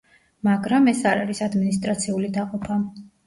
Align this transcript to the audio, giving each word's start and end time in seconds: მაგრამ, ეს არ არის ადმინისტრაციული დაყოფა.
მაგრამ, 0.45 0.87
ეს 0.93 1.01
არ 1.09 1.21
არის 1.25 1.43
ადმინისტრაციული 1.47 2.31
დაყოფა. 2.39 2.79